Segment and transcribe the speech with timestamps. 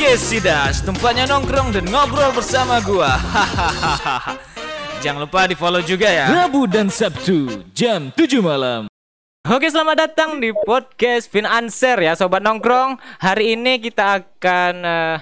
[0.00, 3.20] Podcast Sidas, tempatnya nongkrong dan ngobrol bersama gua.
[3.20, 4.32] Hahaha.
[5.04, 6.24] Jangan lupa di follow juga ya.
[6.32, 8.88] Rabu dan Sabtu jam 7 malam.
[9.44, 12.96] Oke, selamat datang di podcast Fin Answer ya, sobat nongkrong.
[13.20, 15.16] Hari ini kita akan eh,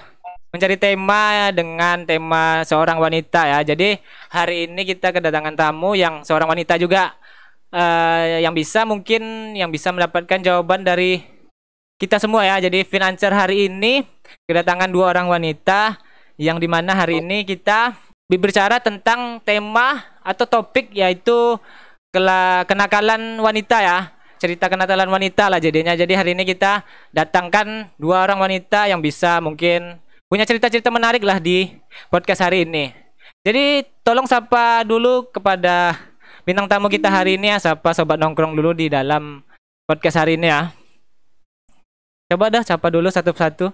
[0.55, 3.59] mencari tema dengan tema seorang wanita ya.
[3.75, 3.99] Jadi
[4.31, 7.19] hari ini kita kedatangan tamu yang seorang wanita juga
[7.75, 11.38] eh, yang bisa mungkin yang bisa mendapatkan jawaban dari
[11.99, 12.63] kita semua ya.
[12.63, 14.07] Jadi Fin Answer hari ini
[14.47, 15.99] kedatangan dua orang wanita
[16.39, 17.93] yang di mana hari ini kita
[18.31, 21.59] berbicara tentang tema atau topik yaitu
[22.65, 23.99] kenakalan wanita ya.
[24.39, 25.91] Cerita kenakalan wanita lah jadinya.
[25.99, 29.99] Jadi hari ini kita datangkan dua orang wanita yang bisa mungkin
[30.31, 31.67] punya cerita-cerita menarik lah di
[32.07, 32.95] podcast hari ini.
[33.43, 35.99] Jadi tolong sapa dulu kepada
[36.47, 37.59] bintang tamu kita hari ini ya.
[37.59, 39.43] Sapa sobat nongkrong dulu di dalam
[39.83, 40.78] podcast hari ini ya
[42.29, 43.73] coba dah sapa dulu satu-satu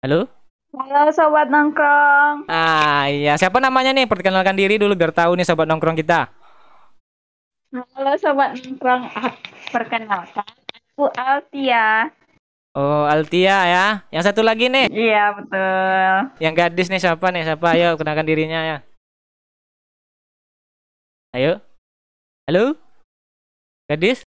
[0.00, 0.28] halo
[0.68, 2.44] Halo sobat nongkrong.
[2.46, 6.28] ah iya siapa namanya nih perkenalkan diri dulu biar tahu nih sobat nongkrong kita
[7.68, 9.12] Halo sobat nongkrong.
[9.12, 9.28] Ah,
[9.68, 10.40] Perkenalkan,
[10.88, 12.08] aku Altia.
[12.72, 13.86] Oh, Altia ya.
[14.08, 16.16] Yang satu lagi nih, Iya betul.
[16.40, 17.44] yang gadis nih siapa nih?
[17.44, 17.76] Siapa?
[17.76, 18.78] Ayo kenalkan dirinya ya.
[21.36, 21.60] Ayo.
[22.48, 22.72] Halo?
[23.84, 24.24] Gadis?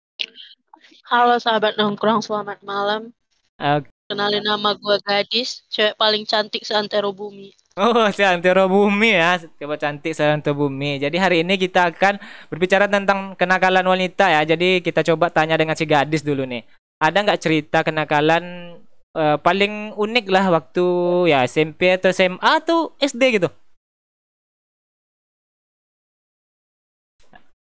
[1.14, 3.14] Halo sahabat nongkrong, selamat malam.
[3.54, 3.86] Oke.
[4.10, 7.54] Kenalin nama gue Gadis, cewek paling cantik seantero bumi.
[7.78, 9.38] Oh, si Antero Bumi ya.
[9.38, 10.98] Coba cantik Antero Bumi.
[10.98, 12.18] Jadi hari ini kita akan
[12.50, 14.42] berbicara tentang kenakalan wanita ya.
[14.42, 16.66] Jadi kita coba tanya dengan si gadis dulu nih.
[16.98, 18.74] Ada nggak cerita kenakalan
[19.14, 20.86] eh, paling unik lah waktu
[21.30, 23.46] ya SMP atau SMA atau SD gitu?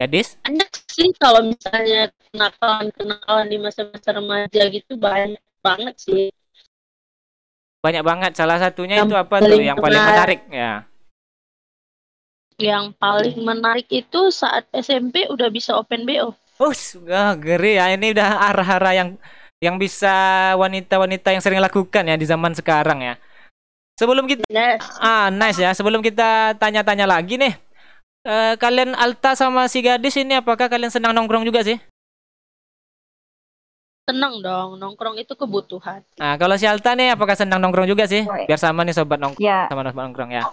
[0.01, 0.33] Gadis?
[0.41, 6.31] Banyak sih kalau misalnya kenakalan-kenakalan di masa-masa remaja gitu banyak banget sih.
[7.83, 8.31] Banyak banget.
[8.39, 9.59] Salah satunya Yang itu apa tuh?
[9.59, 10.09] Yang paling menarik.
[10.15, 10.73] menarik ya.
[12.55, 16.31] Yang paling menarik itu saat SMP udah bisa open BO.
[16.55, 17.91] Oh, sudah ngeri ya.
[17.91, 19.09] Ini udah arah-arah yang
[19.59, 20.15] yang bisa
[20.55, 23.15] wanita-wanita yang sering lakukan ya di zaman sekarang ya.
[23.95, 25.75] Sebelum kita Nah, ah nice ya.
[25.75, 27.64] Sebelum kita tanya-tanya lagi nih.
[28.25, 31.77] Eh, kalian Alta sama si gadis ini apakah kalian senang nongkrong juga sih?
[34.05, 36.05] tenang dong, nongkrong itu kebutuhan.
[36.21, 38.21] Nah, kalau si Alta nih apakah senang nongkrong juga sih?
[38.45, 39.65] Biar sama nih sobat nongkrong Ya.
[39.65, 40.45] sama sobat nongkrong ya.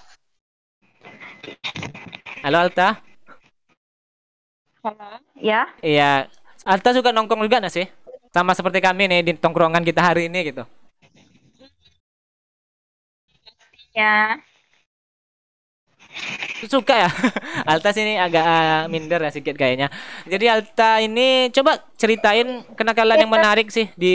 [2.41, 2.97] Halo Alta.
[4.81, 5.21] Halo.
[5.37, 5.69] Ya.
[5.85, 6.33] Iya.
[6.65, 7.85] Alta suka nongkrong juga nggak sih?
[8.33, 10.65] Sama seperti kami nih di tongkrongan kita hari ini gitu.
[13.93, 14.41] Ya.
[16.71, 17.11] Suka ya?
[17.71, 19.91] Alta sini agak uh, minder ya sedikit kayaknya.
[20.27, 24.15] Jadi Alta ini coba ceritain kenakalan yang menarik sih di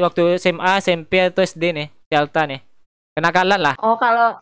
[0.00, 1.88] waktu SMA, SMP atau SD nih.
[2.10, 2.60] Si Alta nih.
[3.16, 3.74] Kenakalan lah.
[3.80, 4.36] Oh kalau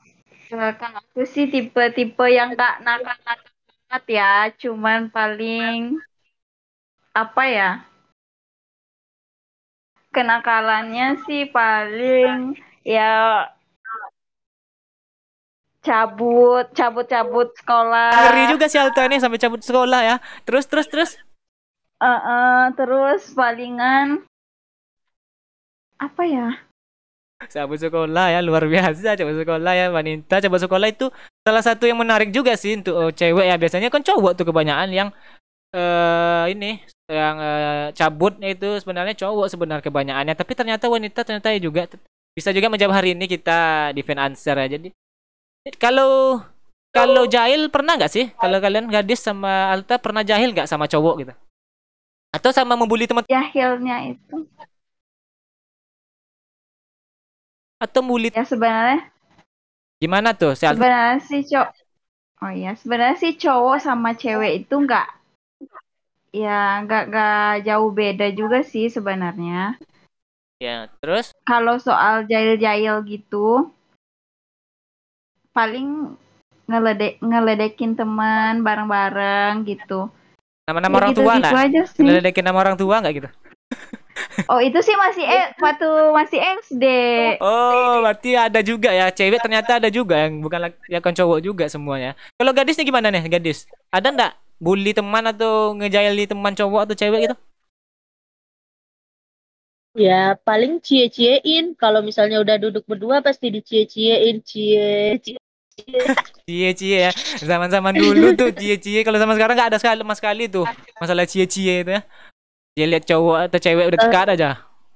[0.49, 3.39] kalau aku sih tipe-tipe yang gak nakal-nakal
[3.89, 4.33] banget ya.
[4.59, 5.99] Cuman paling
[7.13, 7.71] apa ya?
[10.09, 13.45] Kenakalannya sih paling ya
[15.83, 18.11] cabut, cabut-cabut sekolah.
[18.13, 20.17] Ngeri juga si Alta nih sampai cabut sekolah ya.
[20.45, 21.11] Terus terus terus.
[21.99, 24.23] Eh, eh, terus palingan
[25.99, 26.49] apa ya?
[27.39, 31.07] Cabut sekolah ya luar biasa cabut sekolah ya wanita cabut sekolah itu
[31.47, 34.91] salah satu yang menarik juga sih untuk oh, cewek ya biasanya kan cowok tuh kebanyakan
[34.91, 35.09] yang
[35.71, 41.87] eh ini yang eh, cabutnya itu sebenarnya cowok sebenarnya kebanyakannya tapi ternyata wanita ternyata juga
[42.35, 44.89] bisa juga menjawab hari ini kita di fan answer ya jadi
[45.77, 46.41] kalau
[46.89, 48.27] kalau jahil pernah nggak sih?
[48.35, 51.35] Kalau kalian gadis sama Alta pernah jahil nggak sama cowok gitu?
[52.33, 54.49] Atau sama membuli teman Jahilnya itu.
[57.79, 59.07] Atau membuli ya sebenarnya
[59.99, 60.79] gimana tuh si Alta?
[60.79, 61.71] sebenarnya sih cowok
[62.43, 65.07] oh iya sebenarnya sih cowok sama cewek itu nggak
[66.31, 69.79] ya nggak nggak jauh beda juga sih sebenarnya.
[70.59, 71.31] Ya terus?
[71.47, 73.71] Kalau soal jahil-jahil gitu
[75.59, 76.15] paling
[76.71, 80.07] ngeledek ngeledekin teman bareng-bareng gitu
[80.71, 83.29] nama-nama Ya orang gitu, tua gitu nggak aja sih ngeledekin nama orang tua nggak gitu
[84.53, 86.85] oh itu sih masih eh waktu masih SD
[87.39, 89.15] Oh, berarti ada juga ya.
[89.15, 92.19] Cewek ternyata ada juga yang bukan yang kan cowok juga semuanya.
[92.35, 93.69] Kalau gadis nih gimana nih, gadis?
[93.95, 97.37] Ada ndak bully teman atau ngejaili teman cowok atau cewek gitu?
[99.99, 101.75] Ya, paling cie-ciein.
[101.75, 105.39] Kalau misalnya udah duduk berdua pasti dicie-ciein, cie, cie.
[106.49, 107.13] Cie-cie ya.
[107.45, 109.05] Zaman-zaman dulu tuh cie-cie.
[109.05, 110.65] Kalau zaman sekarang nggak ada sekali sama sekali tuh
[110.97, 112.03] masalah cie-cie itu ya.
[112.79, 114.51] Dia lihat cowok atau cewek udah dekat aja.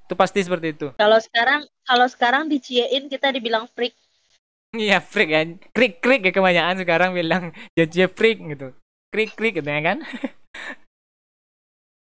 [0.07, 0.87] Itu pasti seperti itu.
[0.97, 3.95] Kalau sekarang kalau sekarang diciein kita dibilang freak.
[4.73, 5.45] Iya, freak ya.
[5.77, 8.73] Krik krik ya kebanyakan sekarang bilang jadi freak gitu.
[9.13, 10.01] Krik krik gitu ya kan.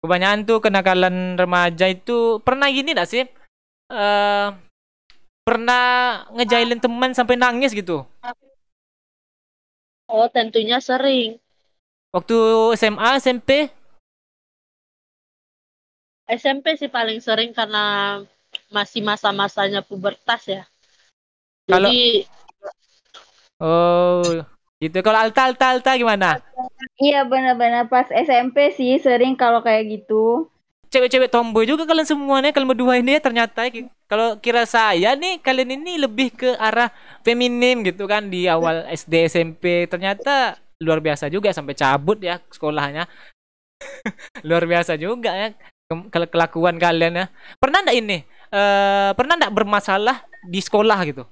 [0.05, 3.25] kebanyakan tuh kenakalan remaja itu pernah gini gak sih?
[3.91, 4.49] eh
[5.45, 5.85] pernah
[6.33, 8.09] ngejailin teman sampai nangis gitu.
[10.15, 11.43] Oh, tentunya sering.
[12.15, 12.39] Waktu
[12.79, 13.67] SMA, SMP,
[16.31, 18.23] SMP sih paling sering karena
[18.71, 20.63] masih masa-masanya pubertas ya.
[21.67, 22.25] Kalau- Jadi
[23.59, 24.23] oh
[24.79, 24.99] gitu.
[25.03, 26.39] Kalau Alta Alta Alta gimana?
[27.03, 30.47] Iya benar-benar pas SMP sih sering kalau kayak gitu.
[30.95, 35.19] Cewek-cewek tomboy juga kalian semua nih kalian berdua ini ya ternyata ki- kalau kira saya
[35.19, 36.87] nih kalian ini lebih ke arah
[37.27, 43.11] feminim gitu kan di awal SD SMP ternyata luar biasa juga sampai cabut ya sekolahnya.
[44.47, 45.51] Luar biasa juga ya
[45.91, 47.27] ke- kelakuan kalian ya.
[47.59, 48.23] Pernah ndak ini
[48.55, 51.27] eh pernah ndak bermasalah di sekolah gitu?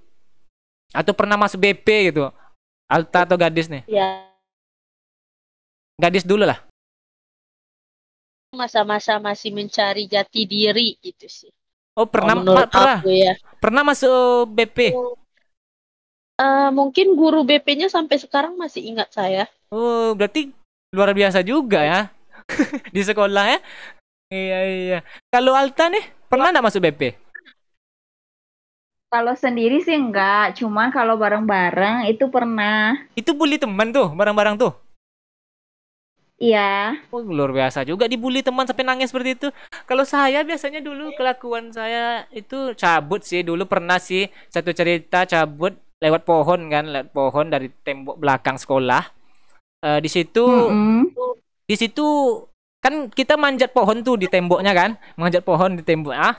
[0.91, 2.35] Atau pernah masuk BP gitu?
[2.91, 3.87] Alta atau gadis nih?
[3.87, 4.27] Ya.
[6.03, 6.67] Gadis dulu lah.
[8.59, 11.55] Masa-masa masih mencari jati diri gitu sih.
[11.99, 13.33] Oh pernah ma- pernah aku ya.
[13.63, 14.79] pernah masuk BP
[16.43, 19.47] Eh, mungkin guru BP-nya sampai sekarang masih ingat saya.
[19.71, 20.51] Oh, berarti
[20.91, 22.01] luar biasa juga ya
[22.95, 23.59] di sekolah ya.
[24.33, 24.99] Iya iya.
[25.31, 27.03] Kalau Alta nih pernah nggak masuk BP?
[29.13, 32.97] Kalau sendiri sih enggak, cuman kalau bareng-bareng itu pernah.
[33.13, 34.73] Itu bully teman tuh, barang-barang tuh.
[36.43, 36.99] Iya.
[37.15, 39.49] Oh, luar biasa juga dibully teman sampai nangis seperti itu.
[39.87, 43.47] Kalau saya biasanya dulu kelakuan saya itu cabut sih.
[43.47, 49.23] Dulu pernah sih satu cerita cabut lewat pohon kan, lewat pohon dari tembok belakang sekolah.
[49.83, 51.11] Eh, di situ Mm-mm.
[51.67, 52.07] di situ
[52.79, 56.39] kan kita manjat pohon tuh di temboknya kan manjat pohon di tembok ah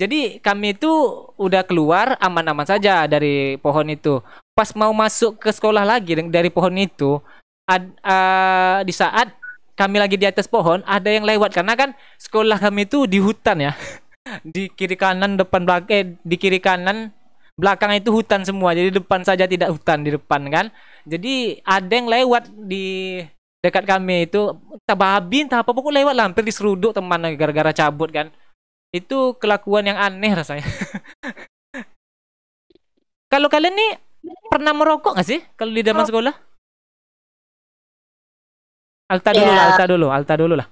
[0.00, 0.88] jadi kami itu
[1.36, 4.24] udah keluar aman-aman saja dari pohon itu
[4.56, 7.20] pas mau masuk ke sekolah lagi dari pohon itu
[7.68, 9.32] ad- eh, di saat
[9.74, 11.50] kami lagi di atas pohon ada yang lewat.
[11.52, 13.72] Karena kan sekolah kami itu di hutan ya.
[14.40, 17.12] Di kiri kanan depan belakang eh, di kiri kanan
[17.60, 18.72] belakang itu hutan semua.
[18.72, 20.72] Jadi depan saja tidak hutan di depan kan.
[21.04, 23.20] Jadi ada yang lewat di
[23.60, 24.56] dekat kami itu.
[24.80, 26.32] Entah babi entah apa pokok lewat lah.
[26.32, 28.32] Hampir diseruduk teman gara-gara cabut kan.
[28.96, 30.64] Itu kelakuan yang aneh rasanya.
[33.32, 33.92] Kalau kalian nih
[34.48, 35.44] pernah merokok gak sih?
[35.58, 36.53] Kalau di zaman sekolah
[39.04, 39.52] Alta dulu Ya.
[39.54, 40.68] lah Alta dulu Alta dulu lah.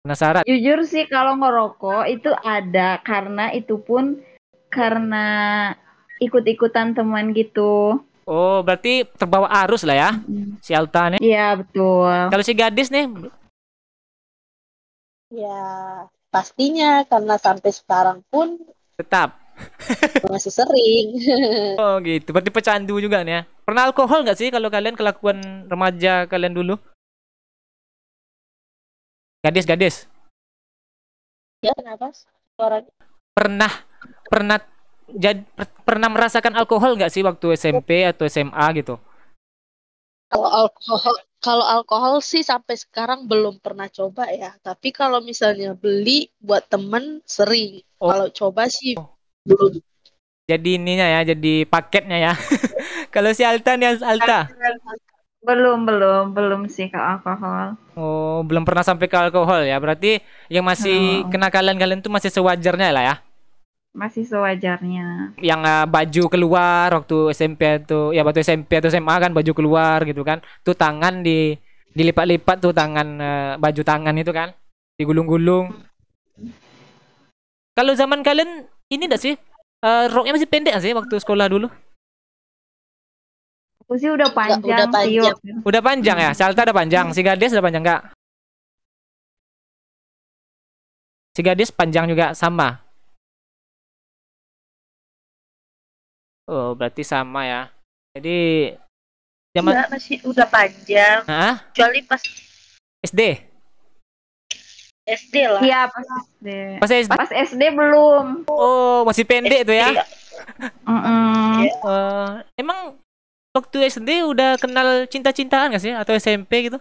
[0.00, 0.42] Penasaran?
[0.48, 4.22] Jujur sih kalau ngerokok itu ada karena itu pun
[4.72, 5.26] karena
[6.18, 8.00] ikut-ikutan teman gitu.
[8.28, 10.10] oh berarti terbawa arus lah ya
[10.60, 11.20] si Alta nih.
[11.20, 12.28] Iya betul.
[12.28, 13.08] kalau si gadis nih?
[15.28, 15.60] Ya,
[16.32, 18.56] pastinya karena sampai sekarang pun
[18.96, 19.36] tetap.
[20.32, 21.06] masih sering.
[21.82, 22.30] oh gitu.
[22.32, 23.42] Berarti pecandu juga nih ya.
[23.64, 26.76] Pernah alkohol nggak sih kalau kalian kelakuan remaja kalian dulu
[29.44, 29.96] gadis gadis
[31.62, 32.10] ya, kenapa?
[32.58, 32.92] Suaranya
[33.34, 33.72] pernah
[34.26, 34.58] pernah
[35.14, 38.98] jad, per- pernah merasakan alkohol nggak sih waktu SMP atau SMA gitu
[40.28, 44.52] Kalau alkohol, kalau alkohol sih sampai sekarang belum pernah coba ya.
[44.60, 47.80] Tapi kalau misalnya beli buat temen sering.
[47.96, 48.12] Oh.
[48.12, 48.92] Kalau coba sih
[49.48, 49.80] belum.
[50.48, 52.32] jadi ininya ya jadi paketnya ya
[53.14, 54.48] kalau si Alta nih Alta
[55.48, 57.72] Belum belum belum sih ke alkohol.
[57.96, 59.80] oh belum pernah sampai ke alkohol ya.
[59.80, 61.32] Berarti yang masih Oh.
[61.32, 63.14] kenakalan kalian tuh masih sewajarnya lah ya?
[63.96, 65.32] Masih sewajarnya.
[65.40, 70.04] yang eh, baju keluar waktu SMP atau ya waktu SMP atau SMA kan baju keluar
[70.04, 70.44] gitu kan.
[70.60, 71.56] Tuh tangan di
[71.96, 74.52] dilipat-lipat tuh tangan eh, baju tangan itu kan.
[75.00, 75.72] Digulung-gulung.
[77.72, 79.34] Kalau zaman kalian ini enggak sih?
[79.78, 81.70] Eh, roknya masih pendek sih waktu sekolah dulu
[83.88, 84.92] Aku sih udah panjang, udah sih.
[84.92, 85.24] panjang.
[85.32, 88.02] waktu- udah panjang ya Salta udah panjang si gadis udah panjang nggak
[91.32, 92.84] si gadis panjang juga sama
[96.44, 97.62] oh berarti sama ya
[98.12, 98.36] jadi
[99.50, 101.18] zaman Enggak, masih udah panjang.
[101.24, 101.54] Hah?
[101.70, 102.20] Kecuali pas
[103.00, 103.20] SD
[105.08, 105.62] SD lah.
[105.64, 106.48] Iya pas SD.
[106.76, 108.44] pas SD Pas SD belum.
[108.44, 110.04] oh masih pendek tuh ya Iya.
[110.84, 111.64] Mm-mm.
[111.64, 112.96] Eh, emang
[113.58, 116.78] waktu SD udah kenal cinta-cintaan gak sih atau SMP gitu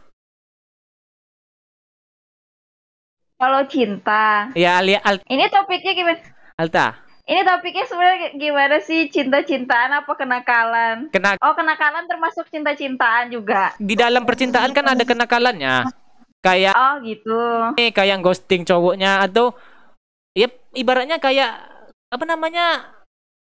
[3.37, 4.49] Kalau cinta.
[4.57, 6.17] ya Alia Al- Ini topiknya gimana?
[6.57, 6.87] Alta
[7.27, 9.11] Ini topiknya sebenarnya gimana sih?
[9.11, 11.11] Cinta-cintaan apa kenakalan?
[11.11, 13.75] kena Oh, kenakalan termasuk cinta-cintaan juga.
[13.77, 15.85] di dalam percintaan kan ada kenakalannya
[16.41, 17.37] kayak Oh, gitu.
[17.77, 19.53] nih kayak ghosting cowoknya atau
[20.73, 21.51] ibaratnya kayak
[22.07, 22.89] apa namanya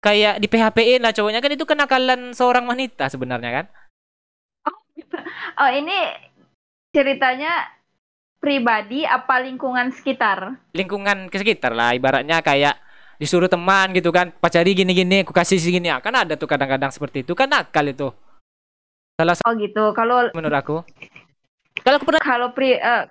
[0.04, 1.40] kayak di PHP lah cowoknya.
[1.40, 3.66] Kan itu kenakalan seorang wanita sebenarnya kan?
[5.56, 5.96] Oh ini
[6.92, 7.72] ceritanya
[8.44, 10.60] pribadi apa lingkungan sekitar?
[10.76, 12.76] lingkungan ke sekitar lah ibaratnya kayak
[13.22, 14.36] disuruh teman gitu kan.
[14.36, 15.88] Pacari gini-gini aku kasih segini.
[15.88, 17.32] Ya kan ada tuh kadang-kadang seperti itu.
[17.38, 18.12] Kan nakal itu.
[19.16, 19.94] Salah Oh gitu.
[19.96, 20.78] Kalau menurut aku.
[21.80, 23.04] Kalau aku pernah kalau pri eh,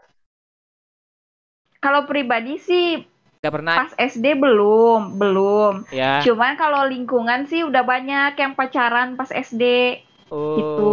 [1.82, 3.02] kalau pribadi sih
[3.42, 3.74] nggak pernah.
[3.74, 5.74] Pas SD belum, belum.
[5.90, 6.22] ya.
[6.22, 9.98] Cuman kalau lingkungan sih udah banyak yang pacaran pas SD.
[10.30, 10.90] oh gitu.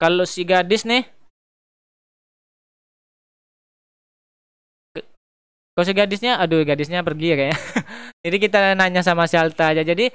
[0.00, 1.04] kalau si gadis nih?
[5.76, 6.40] Kalau si gadisnya?
[6.40, 7.58] Aduh gadisnya pergi ya kayaknya.
[8.24, 9.84] Jadi kita nanya sama si Alta aja.
[9.84, 10.08] Jadi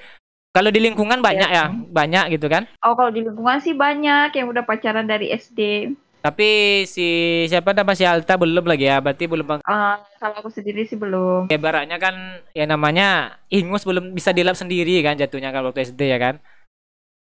[0.49, 1.69] kalau di lingkungan banyak ya?
[1.69, 2.65] Banyak gitu kan?
[2.81, 5.93] Oh kalau di lingkungan sih banyak yang udah pacaran dari SD.
[6.25, 6.49] Tapi
[6.89, 7.05] si
[7.45, 11.53] siapa nama si Alta belum lagi ya berarti belum Eh, kalau aku sendiri sih belum.
[11.53, 16.01] ya baraknya kan ya namanya ingus belum bisa dilap sendiri kan jatuhnya kalau waktu SD
[16.09, 16.35] ya kan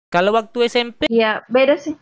[0.08, 1.92] kalau waktu SMP Iya beda sih.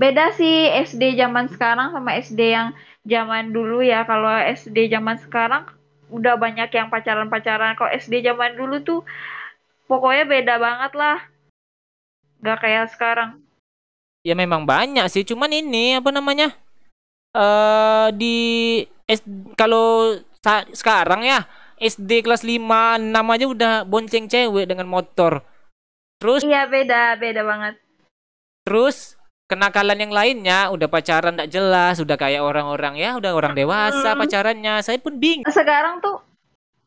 [0.00, 2.72] Beda sih SD zaman sekarang sama SD yang
[3.04, 4.08] zaman dulu ya.
[4.08, 5.68] Kalau SD zaman sekarang
[6.08, 7.76] udah banyak yang pacaran-pacaran.
[7.76, 9.00] Kalau SD zaman dulu tuh
[9.90, 11.18] pokoknya beda banget lah.
[12.40, 13.30] Gak kayak sekarang.
[14.22, 16.52] Ya memang banyak sih cuman ini apa namanya
[17.32, 18.36] eh di
[19.06, 19.22] S
[19.54, 20.16] kalau
[20.72, 21.44] sekarang ya
[21.78, 22.58] SD kelas 5
[22.98, 25.44] 6 aja udah bonceng cewek dengan motor
[26.18, 27.74] terus Iya beda, beda banget.
[28.66, 29.14] terus
[29.46, 34.20] kenakalan yang lainnya udah pacaran tidak jelas udah kayak orang-orang ya udah orang dewasa Hmm.
[34.20, 36.20] pacarannya saya pun bingung Sekarang tuh,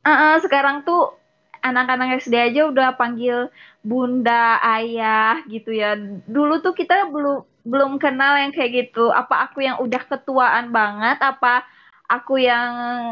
[0.03, 1.15] eh, sekarang tuh
[1.61, 3.49] anak-anak SD aja udah panggil
[3.85, 5.95] bunda, ayah gitu ya.
[6.27, 9.13] Dulu tuh kita belum belum kenal yang kayak gitu.
[9.13, 11.17] Apa aku yang udah ketuaan banget?
[11.21, 11.65] Apa
[12.09, 12.71] aku yang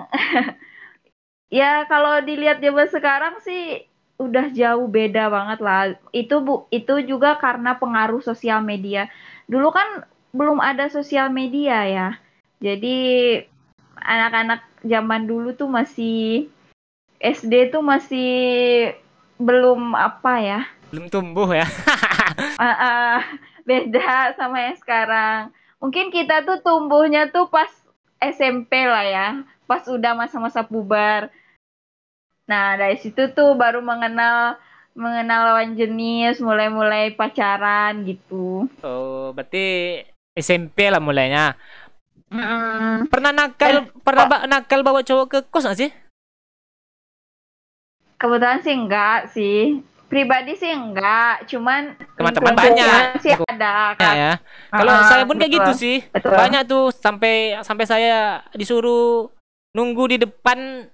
[1.59, 3.85] ya kalau dilihat zaman sekarang sih
[4.19, 5.81] udah jauh beda banget lah.
[6.11, 9.07] Itu bu, itu juga karena pengaruh sosial media.
[9.47, 10.03] Dulu kan
[10.35, 12.07] belum ada sosial media ya.
[12.59, 12.97] Jadi
[13.99, 16.47] anak-anak zaman dulu tuh masih
[17.19, 18.31] SD tuh masih
[19.39, 20.59] belum apa ya.
[20.91, 21.67] Belum tumbuh ya.
[22.59, 23.19] Ah, ah,
[23.67, 25.51] beda sama yang sekarang.
[25.79, 27.67] Mungkin kita tuh tumbuhnya tuh pas
[28.19, 29.27] SMP lah ya.
[29.67, 31.31] Pas udah masa-masa puber.
[32.47, 34.59] Nah dari situ tuh baru mengenal
[34.95, 38.67] mengenal lawan jenis mulai-mulai pacaran gitu.
[38.83, 39.99] Oh berarti
[40.35, 41.55] SMP lah mulainya.
[42.29, 43.09] Mm-mm.
[43.09, 45.89] pernah nakal pernah ba- nakal bawa cowok ke kos gak sih
[48.19, 49.59] kebetulan sih enggak sih
[50.09, 53.21] pribadi sih enggak cuman Teman-teman banyak.
[53.23, 54.33] sih ada ya, kan ya.
[54.73, 55.59] kalau Ah, saya pun kayak betul.
[55.63, 56.33] gitu sih Betul.
[56.35, 57.33] banyak tuh sampai
[57.63, 58.17] sampai saya
[58.57, 59.29] disuruh
[59.71, 60.89] nunggu di depan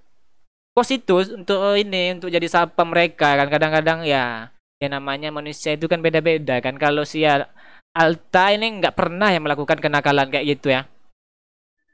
[0.76, 5.88] pos itu untuk ini untuk jadi sapa mereka kan kadang-kadang ya ya namanya manusia itu
[5.88, 7.48] kan beda-beda kan kalau si Al-
[7.96, 10.84] Alta ini nggak pernah yang melakukan kenakalan kayak gitu ya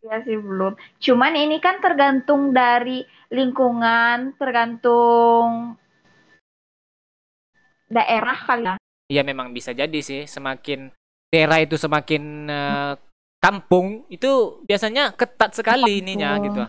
[0.03, 0.75] Iya sih belum.
[0.99, 5.81] Cuman ini kan tergantung dari lingkungan, tergantung
[7.93, 8.75] daerah kali ya.
[9.13, 10.89] ya memang bisa jadi sih semakin
[11.29, 12.95] daerah itu semakin eh,
[13.43, 16.47] kampung itu biasanya ketat sekali ininya Kampung.
[16.49, 16.63] gitu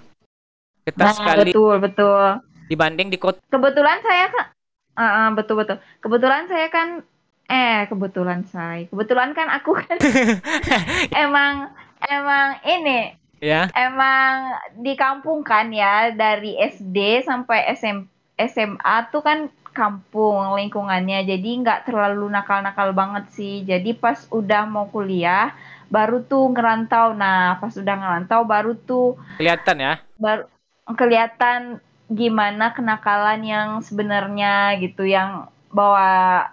[0.84, 2.28] ketat Nah, sekali betul betul.
[2.68, 4.46] dibanding di kota Kebetulan saya kan,
[4.94, 5.82] Ah, ah, betul betul.
[6.06, 7.02] Kebetulan saya kan,
[7.50, 9.98] eh kebetulan saya, kebetulan kan aku kan
[11.24, 11.74] emang
[12.06, 13.68] emang ini ya.
[13.76, 18.08] Emang di kampung kan ya dari SD sampai SM,
[18.40, 21.28] SMA tuh kan kampung lingkungannya.
[21.28, 23.68] Jadi nggak terlalu nakal-nakal banget sih.
[23.68, 25.52] Jadi pas udah mau kuliah
[25.92, 27.12] baru tuh ngerantau.
[27.12, 29.94] Nah pas udah ngerantau baru tuh kelihatan ya?
[30.16, 30.48] Baru
[30.96, 36.46] kelihatan gimana kenakalan yang sebenarnya gitu yang bawa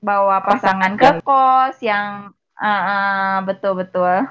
[0.00, 4.28] bawa pasangan ke kos yang ah, ah, betul betul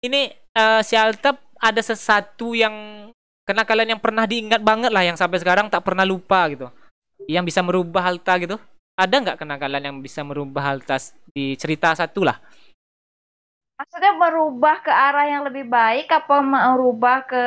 [0.00, 2.74] ini eh, si Altep ada sesuatu yang
[3.48, 6.68] kenakalan yang pernah diingat banget lah yang sampai sekarang tak pernah lupa gitu.
[7.28, 8.56] Yang bisa merubah Alta gitu.
[8.96, 12.36] Ada nggak kenakalan yang bisa merubah Alta s- di cerita satu lah?
[13.80, 17.44] Maksudnya merubah ke arah yang lebih baik apa merubah ke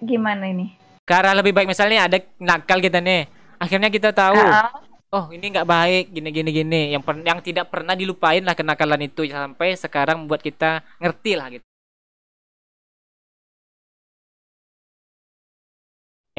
[0.00, 0.66] gimana ini?
[1.06, 1.68] ke arah lebih baik.
[1.70, 3.26] Misalnya ada nakal kita nih.
[3.60, 4.70] Akhirnya kita tahu Ah,
[5.12, 6.82] oh ini nggak baik gini gini gini.
[6.94, 11.66] Yang yang tidak pernah dilupain lah kenakalan itu sampai sekarang membuat kita ngerti lah gitu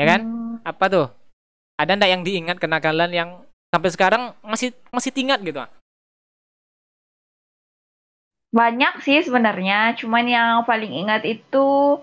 [0.02, 0.22] ya kan?
[0.26, 1.08] Hmm, apa tuh?
[1.78, 3.30] Ada ndak yang diingat kenakalan yang
[3.70, 5.62] sampai sekarang masih masih ingat gitu
[8.52, 11.98] banyak sih sebenarnya, cuman yang paling ingat itu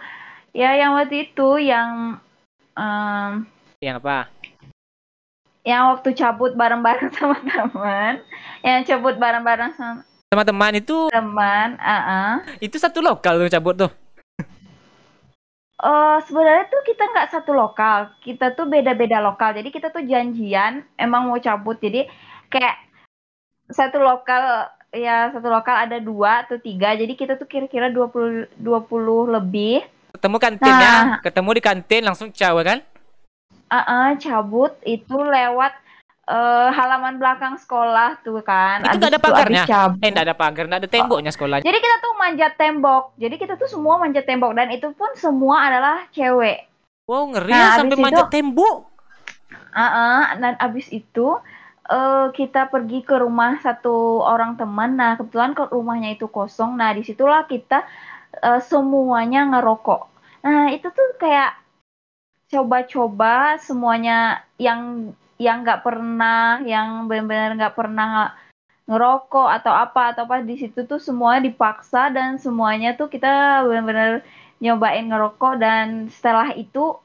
[0.57, 2.17] ya yang waktu itu yang
[2.79, 3.43] Em,
[3.83, 4.19] Yang apa?
[5.67, 8.23] yang waktu cabut bareng-bareng sama teman,
[8.65, 11.11] yang cabut bareng-bareng sama Sama teman itu?
[11.11, 13.91] Teman, ah itu satu lokal tuh cabut tuh.
[15.79, 19.55] Eh, sebenarnya tuh kita nggak satu lokal, kita tuh beda-beda lokal.
[19.55, 21.79] Jadi kita tuh janjian emang mau cabut.
[21.79, 22.03] Jadi
[22.51, 22.75] kayak
[23.71, 26.99] satu lokal ya satu lokal ada dua atau tiga.
[26.99, 29.87] Jadi kita tuh kira-kira 20 20 lebih.
[30.19, 31.19] Ketemu kantinnya, Nah.
[31.23, 32.83] ketemu di kantin langsung cawe kan?
[33.71, 35.79] Ah, cabut itu lewat
[36.29, 38.85] eh, halaman belakang sekolah tuh kan.
[38.85, 39.63] Itu nggak ada pagarnya?
[39.99, 41.65] Eh, enggak ada pagar, enggak ada temboknya sekolahnya.
[41.65, 43.17] Jadi kita tuh manjat tembok.
[43.17, 46.69] Jadi kita tuh semua manjat tembok dan itu pun semua adalah cewek.
[47.09, 48.77] Wow, ngeri Nah, ya sampai itu- manjat tembok.
[49.73, 51.41] Ah, dan abis itu
[51.89, 54.93] eh, kita pergi ke rumah satu orang teman.
[54.93, 56.77] Nah, kebetulan ke rumahnya itu kosong.
[56.77, 57.89] Nah, di situlah kita
[58.45, 60.03] eh, semuanya ngerokok.
[60.45, 61.57] Nah, itu tuh kayak
[62.49, 68.35] coba-coba semuanya yang yang nggak pernah, yang benar-benar nggak pernah nge-
[68.91, 74.27] ngerokok atau apa atau apa di situ tuh semuanya dipaksa dan semuanya tuh kita benar-benar
[74.59, 76.99] nyobain ngerokok dan setelah itu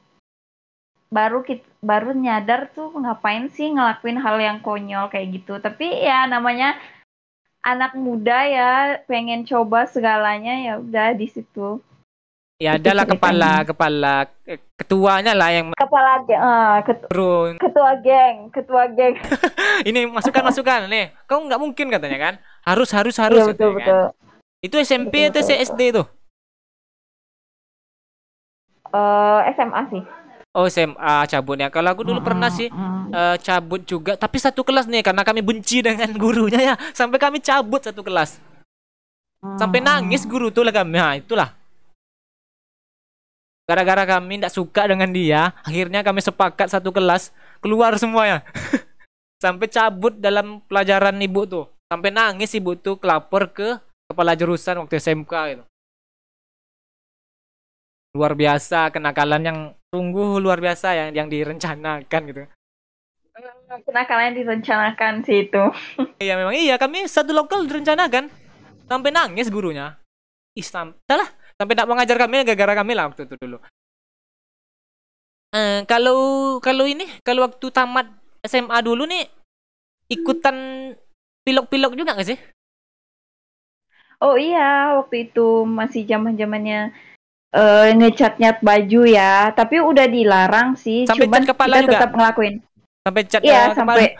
[1.14, 5.62] baru kita baru nyadar tuh ngapain sih ngelakuin hal yang konyol kayak gitu.
[5.62, 6.74] Tapi ya namanya
[7.62, 8.70] anak muda ya
[9.06, 11.78] pengen coba segalanya ya udah di situ
[12.64, 14.14] Ya adalah kepala kepala
[14.48, 16.40] eh, ketuanya lah yang kepala geng
[16.88, 17.52] ket- turun.
[17.60, 19.20] ketua geng ketua geng
[19.88, 21.12] Ini masukan-masukan nih.
[21.28, 22.34] Kau nggak mungkin katanya kan?
[22.64, 23.44] Harus harus harus.
[23.44, 23.84] Iya, betul katanya kan.
[23.84, 24.04] betul
[24.64, 26.06] Itu SMP Betul, atau betul, SD tuh?
[28.94, 30.02] Eh, SMA sih
[30.54, 31.66] Oh SMA cabutnya.
[31.68, 32.70] Kalau aku dulu pernah sih
[33.10, 37.42] eh, cabut juga, tapi satu kelas nih karena kami benci dengan gurunya ya, sampai kami
[37.42, 38.38] cabut satu kelas.
[39.42, 40.94] mm, Sampai nangis guru tuh lah kami.
[40.96, 41.50] Nah, itulah.
[43.64, 47.32] Gara-gara kami tidak suka dengan dia, akhirnya kami sepakat satu kelas
[47.64, 48.44] keluar semuanya.
[49.44, 51.66] sampai cabut dalam pelajaran ibu tuh.
[51.88, 53.76] Sampai nangis ibu tuh kelapor ke
[54.08, 55.64] kepala jurusan waktu SMK gitu.
[58.16, 59.58] Luar biasa kenakalan yang
[59.92, 62.40] sungguh luar biasa yang yang direncanakan gitu.
[63.82, 65.64] kenakalan direncanakan sih itu
[66.22, 68.30] Iya memang iya kami satu lokal direncanakan
[68.86, 69.98] sampai nangis gurunya.
[70.54, 73.58] Ih sam- salah sampai tidak mengajar kami gara-gara kami lah waktu itu dulu.
[75.54, 76.18] Eh kalau
[76.58, 78.10] kalau ini kalau waktu tamat
[78.42, 79.24] SMA dulu nih
[80.10, 80.56] ikutan
[81.46, 82.38] pilok-pilok juga gak sih?
[84.24, 86.90] oh iya waktu itu masih zaman zamannya
[87.52, 91.92] eh ngecat-nyat baju ya tapi udah dilarang sih Sampai cuman cat kepala kita juga?
[92.00, 92.54] tetap ngelakuin
[93.04, 93.76] Sampai cat Iya, kepala.
[93.76, 94.06] sampai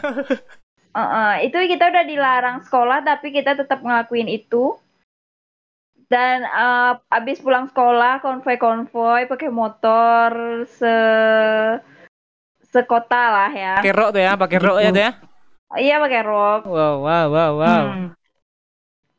[0.94, 4.79] Eh, eh, itu kita udah dilarang sekolah tapi kita tetap ngelakuin itu.
[6.08, 10.30] Dan eh, abis pulang sekolah konvoy-konvoy pakai motor
[10.68, 10.96] se
[12.74, 13.74] sekota lah ya.
[13.78, 15.12] pakai rok tuh ya, pakai rok ya tuh ya.
[15.74, 16.60] Iya pakai rok.
[16.66, 17.84] Wow wow wow wow.
[17.90, 18.08] Hmm.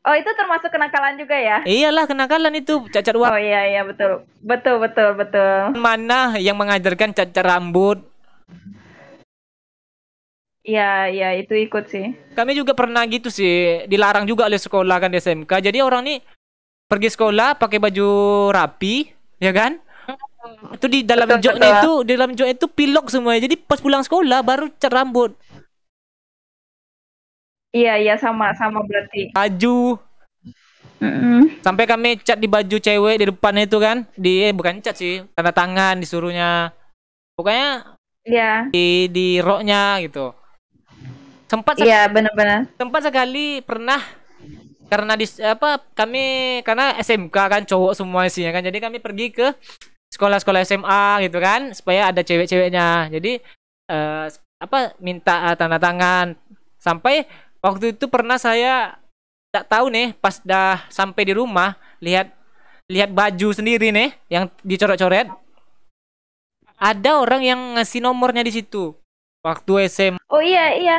[0.06, 1.66] Oh itu termasuk kenakalan juga ya?
[1.66, 5.74] Iyalah kenakalan itu cacat Oh warna iya iya betul betul betul betul.
[5.74, 7.98] mana yang mengajarkan cacat rambut.
[10.62, 12.14] Iya iya itu ikut sih.
[12.38, 15.50] Kami juga pernah gitu sih, dilarang juga oleh sekolah kan di SMK.
[15.62, 16.18] Jadi orang nih
[16.86, 18.08] pergi sekolah pakai baju
[18.54, 19.10] rapi,
[19.42, 19.78] ya kan?
[20.74, 21.80] Itu di dalam Betul, joknya betul.
[21.82, 23.42] itu, di dalam jok itu pilok semuanya.
[23.46, 25.34] Jadi pas pulang sekolah baru cat rambut,
[27.76, 29.22] Iya iya sama sama berarti.
[29.34, 29.98] baju.
[30.96, 31.60] Mm-mm.
[31.60, 33.96] Sampai kami cat di baju cewek di depan itu kan.
[34.16, 36.72] Di eh, bukan cat sih, tanda tangan disuruhnya.
[37.36, 37.68] Pokoknya
[38.26, 40.32] Iya di di roknya gitu.
[41.46, 42.66] Sempat iya benar-benar.
[42.74, 44.02] sempat sekali pernah
[44.86, 46.24] karena di apa kami
[46.62, 48.62] karena SMK kan cowok semua isinya kan.
[48.62, 49.52] Jadi kami pergi ke
[50.14, 53.10] sekolah-sekolah SMA gitu kan supaya ada cewek-ceweknya.
[53.10, 53.42] Jadi
[53.90, 54.26] eh,
[54.62, 56.38] apa minta eh, tanda tangan.
[56.78, 57.26] Sampai
[57.58, 58.94] waktu itu pernah saya
[59.50, 62.30] tak tahu nih pas dah sampai di rumah lihat
[62.86, 65.26] lihat baju sendiri nih yang dicoret-coret.
[66.76, 68.92] Ada orang yang ngasih nomornya di situ
[69.40, 70.98] waktu SMA Oh iya iya.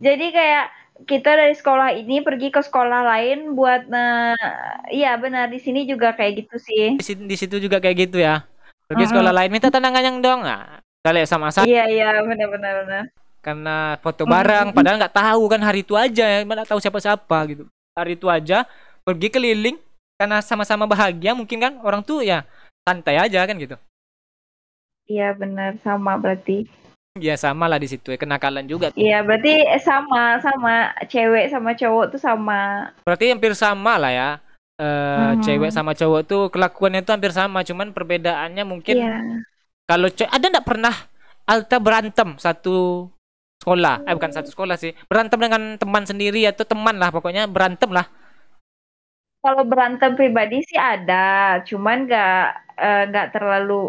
[0.00, 4.34] Jadi kayak kita dari sekolah ini pergi ke sekolah lain buat nah
[4.90, 6.84] iya benar di sini juga kayak gitu sih.
[6.98, 8.44] di situ, di situ juga kayak gitu ya.
[8.88, 9.12] Pergi Mm-mm.
[9.14, 10.40] sekolah lain minta tanda tangan dong.
[10.44, 13.04] Nah, kali sama saya Iya iya benar benar benar.
[13.40, 17.64] karena foto bareng padahal nggak tahu kan hari itu aja ya, mana tahu siapa-siapa gitu.
[17.96, 18.68] Hari itu aja
[19.00, 19.80] pergi keliling
[20.20, 22.44] karena sama-sama bahagia mungkin kan orang tuh ya
[22.84, 23.76] santai aja kan gitu.
[25.08, 26.68] Iya benar sama berarti.
[27.18, 28.94] Ya sama lah di situ ya kenakalan juga.
[28.94, 32.86] Iya berarti eh, sama sama cewek sama cowok tuh sama.
[33.02, 34.30] Berarti hampir sama lah ya.
[34.78, 35.42] Eh Mhm.
[35.42, 39.42] cewek sama cowok tuh kelakuannya tuh hampir sama cuman perbedaannya mungkin Iya.
[39.90, 40.94] kalau cewek ada nggak pernah
[41.50, 43.10] Alta berantem satu
[43.60, 47.90] sekolah eh bukan satu sekolah sih berantem dengan teman sendiri atau teman lah pokoknya berantem
[47.90, 48.06] lah
[49.40, 52.40] Kalau berantem pribadi sih ada, cuman nggak
[52.76, 53.88] eh, nggak terlalu.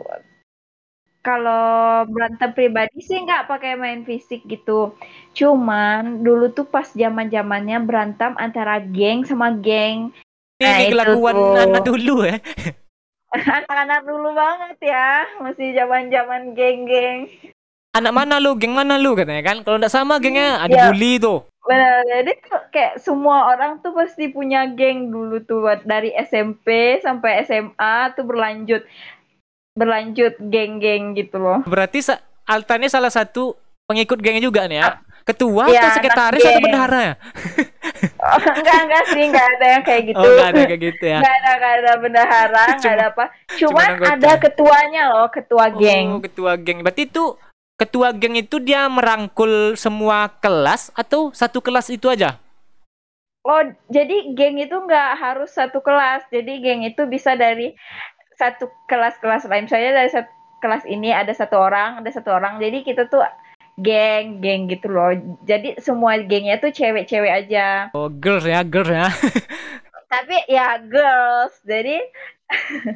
[1.21, 4.97] Kalau berantem pribadi sih nggak pakai main fisik gitu.
[5.37, 10.09] Cuman dulu tuh pas zaman zamannya berantem antara geng sama geng.
[10.57, 12.41] ini Nah, kelakuan anak dulu ya.
[13.37, 17.31] Anak-anak dulu banget ya, masih zaman-zaman geng-geng.
[17.95, 18.59] anak mana lu?
[18.59, 19.15] Geng mana lu?
[19.15, 19.57] Katanya kan.
[19.63, 20.83] Kalau nggak sama gengnya ada Ya.
[20.91, 21.47] bully tuh.
[21.61, 27.45] Benar, jadi tuh kayak semua orang tuh pasti punya geng dulu tuh dari SMP sampai
[27.45, 28.81] SMA tuh berlanjut
[29.73, 31.63] berlanjut geng-geng gitu loh.
[31.63, 33.55] berarti sa- Alta ini salah satu
[33.85, 34.89] pengikut gengnya juga nih ya
[35.21, 36.65] ketua Iya, atau sekretaris atau geng.
[36.65, 37.13] bendahara ya
[38.17, 40.17] Oh, enggak enggak sih, enggak ada yang kayak gitu.
[40.17, 43.25] oh nggak ada kayak gitu ya Enggak ada, enggak ada bendahara, enggak Cuma- ada apa.
[43.55, 44.11] Cuman anggota.
[44.11, 46.07] ada ketuanya loh, ketua geng.
[46.09, 46.77] Oh, ketua geng.
[46.81, 47.23] Berarti itu
[47.75, 52.37] ketua geng itu dia merangkul semua kelas atau satu kelas itu aja?
[53.41, 56.25] Oh, jadi geng itu nggak harus satu kelas.
[56.27, 57.73] Jadi geng itu bisa dari
[58.41, 59.69] satu kelas-kelas lain.
[59.69, 62.57] Misalnya dari satu kelas ini ada satu orang, ada satu orang.
[62.57, 63.21] Jadi kita tuh
[63.77, 65.13] geng, geng gitu loh.
[65.45, 67.93] Jadi semua gengnya tuh cewek-cewek aja.
[67.93, 69.09] Oh, girls ya, girls ya.
[70.13, 71.53] Tapi ya girls.
[71.61, 72.01] Jadi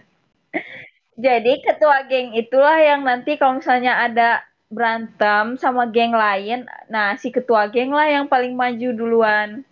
[1.26, 7.30] jadi ketua geng itulah yang nanti kalau misalnya ada berantem sama geng lain, nah si
[7.30, 9.64] ketua geng lah yang paling maju duluan.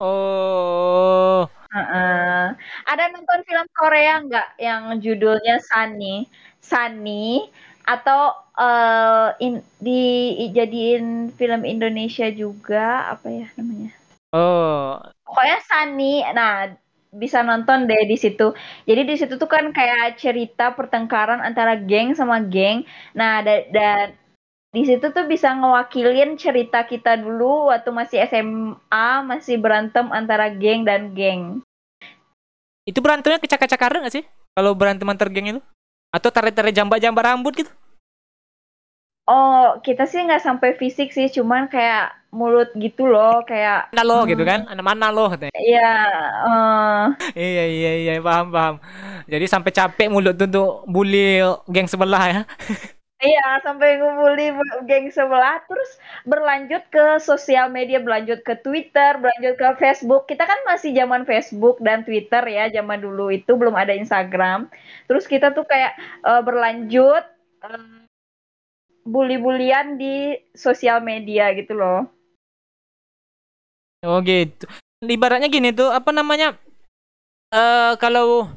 [0.00, 2.19] Oh, Heeh.
[2.90, 6.26] Ada nonton film Korea nggak yang judulnya Sunny?
[6.60, 7.48] Sunny
[7.86, 8.20] atau
[8.60, 13.90] eh in- dijadiin film Indonesia juga apa ya namanya?
[14.32, 16.12] oh, Pokoknya Sunny.
[16.36, 16.52] Nah,
[17.22, 18.54] bisa nonton deh di situ.
[18.88, 22.86] Jadi di situ tuh kan kayak cerita pertengkaran antara geng sama geng.
[23.18, 24.06] Nah, da- dan
[24.76, 30.80] di situ tuh bisa ngewakilin cerita kita dulu waktu masih SMA, masih berantem antara geng
[30.86, 31.42] dan geng.
[32.90, 34.24] Itu berantemnya kecakar-cakaran nggak sih?
[34.58, 35.60] Kalau berantem antar geng itu?
[36.10, 37.70] Atau tarik-tarik jambak-jambak rambut gitu?
[39.30, 44.26] Oh, kita sih nggak sampai fisik sih, cuman kayak mulut gitu loh, kayak Mana lo
[44.26, 44.66] gitu kan?
[44.66, 45.54] Anak mana lo katanya.
[45.54, 45.90] ya
[46.50, 47.02] eh,
[47.38, 48.74] Iya, iya, iya, paham, paham.
[49.30, 52.40] Jadi sampai capek mulut tuh untuk bully geng sebelah ya.
[53.20, 54.56] iya sampai ngumpuli
[54.88, 60.24] geng sebelah, terus berlanjut ke sosial media, berlanjut ke Twitter, berlanjut ke Facebook.
[60.24, 64.72] Kita kan masih zaman Facebook dan Twitter ya, zaman dulu itu belum ada Instagram.
[65.06, 67.24] Terus kita tuh kayak eh, berlanjut
[67.68, 68.04] eh,
[69.04, 72.08] bully-bulian di sosial media gitu loh.
[74.04, 74.64] Oh gitu.
[75.04, 76.56] Ibaratnya gini tuh, apa namanya?
[77.52, 78.48] Eh kalau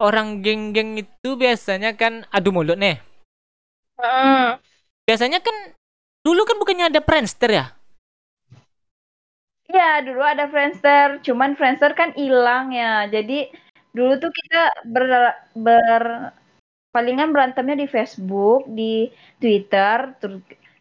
[0.00, 3.05] orang geng-geng itu biasanya kan adu mulut nih.
[4.00, 4.60] Heeh.
[5.06, 5.76] Biasanya kan
[6.24, 7.66] dulu kan bukannya ada Friendster ya?
[9.66, 13.10] Iya, dulu ada Friendster, cuman Friendster kan hilang ya.
[13.10, 13.50] Jadi
[13.90, 15.04] dulu tuh kita ber,
[15.58, 16.04] ber
[16.94, 19.10] palingan berantemnya di Facebook, di
[19.42, 20.16] Twitter,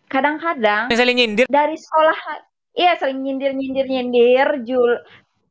[0.10, 1.48] kadang-kadang saling nyindir.
[1.50, 2.20] dari sekolah
[2.78, 5.02] iya saling nyindir nyindir nyindir jul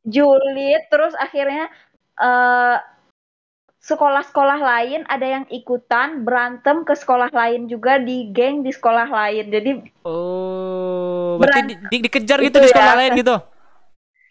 [0.07, 1.67] julid terus akhirnya
[2.17, 2.77] eh
[3.85, 9.45] sekolah-sekolah lain ada yang ikutan berantem ke sekolah lain juga di geng di sekolah lain
[9.53, 9.71] jadi
[10.01, 12.99] Oh, berarti di, di- dikejar Itu gitu di sekolah ya.
[12.99, 13.35] lain gitu.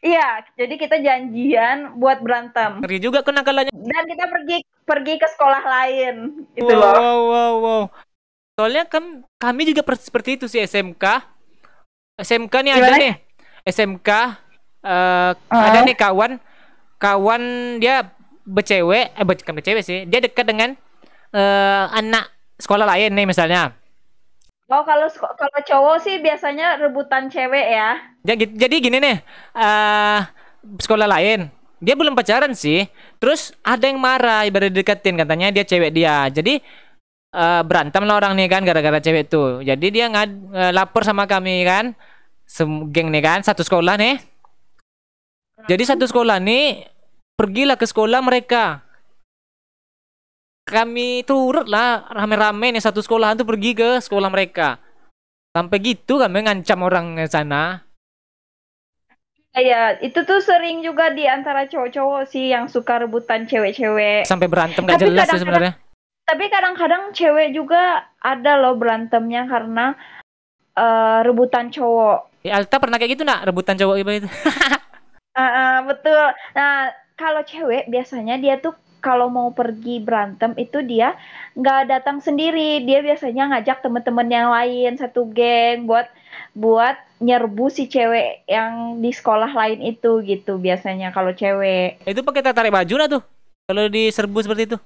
[0.03, 3.71] iya jadi kita janjian buat berantem Ngeri juga kenakalannya.
[3.71, 6.15] dan kita pergi pergi ke sekolah lain
[6.53, 7.83] gitu wow, loh wow, wow, wow.
[8.55, 9.03] Soalnya kan
[9.35, 11.03] kami juga per- seperti itu sih SMK.
[12.15, 13.03] SMK nih ada Gimana?
[13.03, 13.15] nih.
[13.67, 14.09] SMK
[14.85, 15.63] eh Ah.
[15.67, 16.39] ada nih kawan
[16.97, 17.43] kawan
[17.79, 18.15] dia
[18.47, 19.99] becewek eh bukan becewek sih.
[20.09, 20.71] Dia dekat dengan
[21.35, 22.31] eh anak
[22.61, 23.75] sekolah lain nih misalnya.
[24.75, 25.09] oh kalau
[25.41, 27.89] kalau cowok sih biasanya rebutan cewek ya
[28.25, 29.17] Jadi, jadi gini nih,
[29.53, 30.21] eh
[30.81, 31.53] sekolah lain,
[31.85, 32.89] dia belum pacaran sih.
[33.21, 36.25] Terus ada yang marah, ibarat deketin katanya dia cewek dia.
[36.33, 36.57] Jadi
[37.35, 39.61] eh, berantem lah orang nih kan gara-gara cewek tuh.
[39.65, 41.93] Jadi dia ngad eh, lapor sama kami kan,
[42.49, 44.17] Sem- geng nih kan, satu sekolah nih.
[45.65, 46.85] Jadi satu sekolah nih
[47.35, 48.83] pergilah ke sekolah mereka.
[50.65, 54.81] Kami turut lah rame-rame nih satu sekolahan tuh pergi ke sekolah mereka.
[55.53, 57.85] Sampai gitu kami ngancam orang sana.
[59.55, 64.27] Iya, itu tuh sering juga di antara cowok-cowok sih yang suka rebutan cewek-cewek.
[64.27, 65.79] sampai berantem gak Tapi jelas sih sebenarnya.
[66.27, 69.95] Tapi kadang-kadang cewek juga ada loh berantemnya karena
[70.75, 72.43] eh, rebutan cowok.
[72.43, 74.27] Ya, Alta pernah kayak gitu nak rebutan cowok itu.
[75.35, 76.31] Ah, ah, betul.
[76.55, 78.75] Nah, kalau cewek biasanya dia tuh
[79.05, 81.13] kalau mau pergi berantem itu dia
[81.53, 86.09] nggak datang sendiri dia biasanya ngajak temen-temen yang lain satu geng buat
[86.57, 92.43] buat nyerbu si cewek yang di sekolah lain itu gitu biasanya kalau cewek Itu pakai
[92.43, 93.23] tarik baju lah tuh.
[93.65, 94.77] Kalau diserbu seperti itu.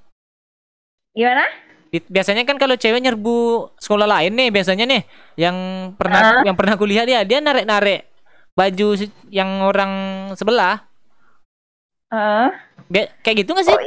[1.15, 1.45] gimana
[1.89, 5.01] Biasanya kan kalau cewek nyerbu sekolah lain nih biasanya nih
[5.41, 5.57] yang
[5.97, 8.05] pernah yang pernah kulihat dia dia narik-narik
[8.53, 8.87] baju
[9.33, 9.93] yang orang
[10.37, 10.88] sebelah.
[12.09, 12.47] Heeh.
[12.87, 13.75] Be- kayak gitu gak sih?
[13.75, 13.83] Oh,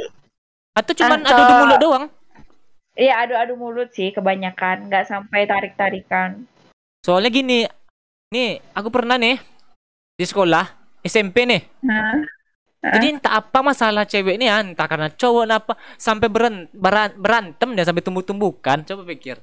[0.73, 2.05] Atau cuman adu-adu kalau- mulut doang?
[2.93, 6.45] Iya adu-adu mulut sih kebanyakan nggak sampai tarik-tarikan
[7.01, 7.65] Soalnya gini,
[8.29, 9.35] nih aku pernah nih
[10.13, 10.63] di sekolah
[11.01, 11.61] SMP nih.
[11.83, 12.15] Hah?
[12.79, 17.75] Jadi entah apa masalah cewek nih ya, entah karena cowok apa sampai beren, beran- berantem
[17.75, 18.85] dia sampai tumbuk-tumbukan.
[18.85, 19.35] Coba pikir.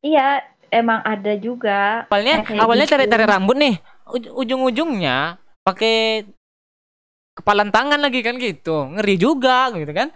[0.00, 2.94] Iya emang ada juga Awalnya awalnya gitu.
[2.96, 3.74] tarik-tarik rambut nih.
[4.06, 6.24] Uj- ujung-ujungnya pakai
[7.36, 8.90] kepalan tangan lagi kan gitu.
[8.96, 10.08] Ngeri juga gitu kan.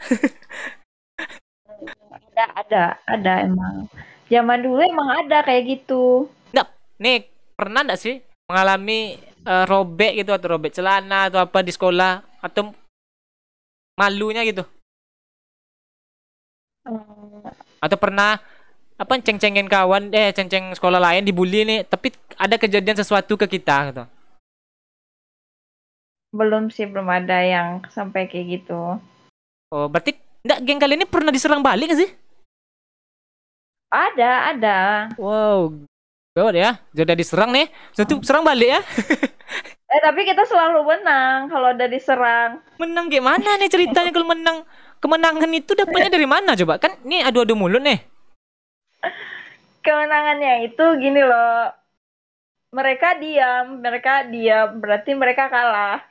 [2.30, 3.84] ada ada ada emang
[4.32, 6.24] zaman dulu emang ada kayak gitu
[7.00, 7.24] Nih,
[7.56, 12.76] pernah enggak sih mengalami eh, robek gitu atau robek celana atau apa di sekolah atau
[13.96, 14.68] malunya gitu?
[16.84, 17.48] Hmm,
[17.80, 18.36] atau pernah
[19.00, 23.76] apa ceng-cengin kawan eh ceng-ceng sekolah lain dibully nih tapi ada kejadian sesuatu ke kita
[23.88, 24.04] gitu
[26.30, 28.98] belum sih belum ada yang sampai kayak gitu.
[29.70, 30.14] Oh berarti
[30.46, 32.10] enggak geng kalian ini pernah diserang balik gak sih?
[33.90, 34.78] Ada ada.
[35.18, 35.90] Wow
[36.40, 36.70] gawat ya.
[36.96, 37.66] Sudah diserang nih.
[37.92, 38.80] Satu serang balik ya.
[39.90, 42.62] Eh tapi kita selalu menang kalau udah diserang.
[42.78, 44.62] Menang gimana nih ceritanya kalau menang?
[45.02, 46.78] Kemenangan itu dapatnya dari mana coba?
[46.78, 47.98] Kan nih adu-adu mulut nih.
[49.82, 51.74] Kemenangannya itu gini loh.
[52.70, 56.06] Mereka diam mereka diam berarti mereka kalah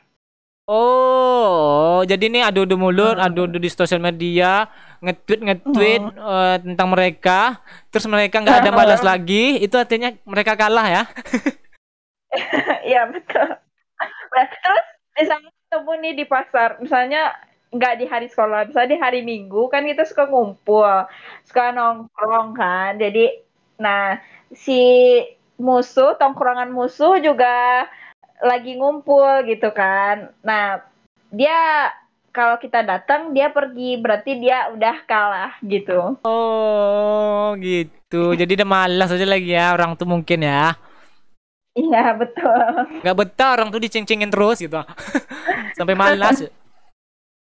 [0.70, 4.70] Oh, jadi nih adu-adu mulut, adu-adu di sosial media,
[5.02, 7.58] nge-tweet nge-tweet eh, tentang mereka,
[7.90, 11.04] terus mereka nggak ada balas lagi, itu artinya mereka kalah ya?
[12.86, 13.58] Iya betul.
[14.30, 14.86] Nah, terus
[15.18, 17.34] misalnya ketemu nih di pasar, misalnya
[17.74, 21.10] nggak di hari sekolah, misalnya di hari Minggu kan kita suka ngumpul,
[21.50, 23.02] suka nongkrong kan.
[23.02, 23.34] Jadi,
[23.82, 24.22] nah
[24.54, 24.78] si
[25.58, 27.90] musuh, tongkrongan musuh juga
[28.40, 30.32] lagi ngumpul gitu kan.
[30.44, 30.84] Nah
[31.30, 31.92] dia
[32.30, 36.16] kalau kita datang dia pergi, berarti dia udah kalah gitu.
[36.24, 38.38] Oh, gitu.
[38.38, 40.78] Jadi udah malas aja lagi ya orang tuh mungkin ya.
[41.74, 42.64] Iya betul.
[43.02, 44.78] Nggak betah orang tuh diceng-cengin terus gitu.
[45.78, 46.46] Sampai malas.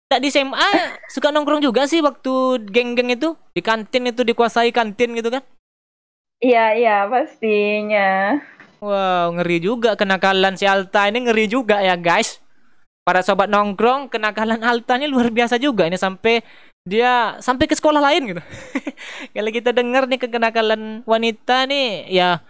[0.10, 5.18] Tak di SMA suka nongkrong juga sih waktu geng-geng itu di kantin itu dikuasai kantin
[5.18, 5.42] gitu kan?
[6.44, 8.36] Iya iya pastinya.
[8.84, 12.44] Wow, ngeri juga kenakalan si Alta ini ngeri juga ya guys.
[13.08, 16.44] Para sobat nongkrong, kenakalan Alta ini luar biasa juga ini sampai
[16.84, 18.44] dia sampai ke sekolah lain gitu.
[19.40, 22.44] Kalau kita dengar nih kenakalan wanita nih, ya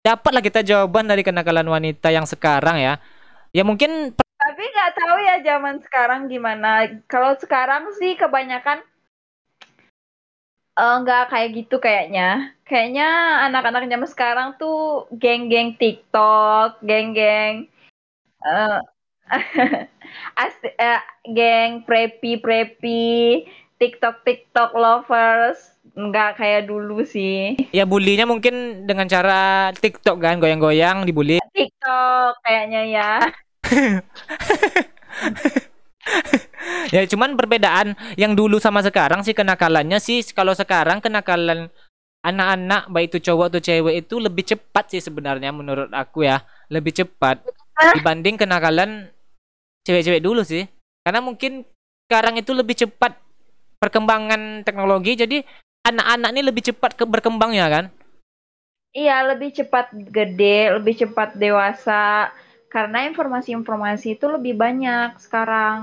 [0.00, 2.96] dapatlah kita jawaban dari kenakalan wanita yang sekarang ya.
[3.52, 6.88] Ya mungkin Tapi nggak tahu ya zaman sekarang gimana.
[7.04, 8.80] Kalau sekarang sih kebanyakan
[10.76, 12.52] eh, nggak kayak gitu kayaknya.
[12.66, 13.08] Kayaknya
[13.46, 17.70] anak-anak zaman sekarang tuh geng-geng TikTok, geng-geng
[18.46, 18.78] eh
[20.42, 21.02] asti- eh,
[21.34, 23.42] geng preppy-preppy,
[23.80, 25.58] TikTok-TikTok lovers.
[25.96, 27.56] Nggak kayak dulu sih.
[27.72, 31.40] ya bulinya mungkin dengan cara TikTok kan, goyang-goyang dibully.
[31.56, 33.12] TikTok kayaknya ya.
[36.94, 41.70] Ya cuman perbedaan yang dulu sama sekarang sih kenakalannya sih kalau sekarang kenakalan
[42.22, 46.90] anak-anak baik itu cowok atau cewek itu lebih cepat sih sebenarnya menurut aku ya lebih
[46.90, 47.42] cepat
[47.94, 49.10] dibanding kenakalan
[49.86, 50.66] cewek-cewek dulu sih
[51.06, 51.62] karena mungkin
[52.10, 53.14] sekarang itu lebih cepat
[53.78, 55.46] perkembangan teknologi jadi
[55.86, 57.86] anak-anak ini lebih cepat ke berkembangnya kan
[58.96, 62.32] Iya, lebih cepat gede, lebih cepat dewasa.
[62.74, 65.78] Karena informasi-informasi itu lebih banyak sekarang.